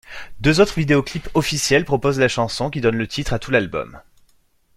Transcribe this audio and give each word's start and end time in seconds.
Deux 0.39 0.59
autres 0.61 0.79
vidéoclips 0.79 1.29
officiels 1.35 1.85
proposent 1.85 2.17
la 2.17 2.27
chanson 2.27 2.71
qui 2.71 2.81
donne 2.81 2.95
le 2.95 3.05
titre 3.05 3.33
à 3.33 3.37
tout 3.37 3.51
l'album. 3.51 4.01